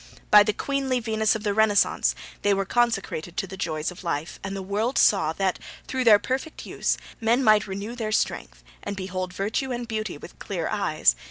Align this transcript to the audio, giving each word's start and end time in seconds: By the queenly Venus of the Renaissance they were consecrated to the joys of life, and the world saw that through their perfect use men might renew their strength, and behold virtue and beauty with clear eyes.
By 0.31 0.41
the 0.41 0.51
queenly 0.51 0.99
Venus 0.99 1.35
of 1.35 1.43
the 1.43 1.53
Renaissance 1.53 2.15
they 2.41 2.55
were 2.55 2.65
consecrated 2.65 3.37
to 3.37 3.45
the 3.45 3.55
joys 3.55 3.91
of 3.91 4.03
life, 4.03 4.39
and 4.43 4.55
the 4.55 4.63
world 4.63 4.97
saw 4.97 5.31
that 5.33 5.59
through 5.87 6.05
their 6.05 6.17
perfect 6.17 6.65
use 6.65 6.97
men 7.19 7.43
might 7.43 7.67
renew 7.67 7.95
their 7.95 8.11
strength, 8.11 8.63
and 8.81 8.95
behold 8.97 9.31
virtue 9.31 9.71
and 9.71 9.87
beauty 9.87 10.17
with 10.17 10.39
clear 10.39 10.67
eyes. 10.67 11.15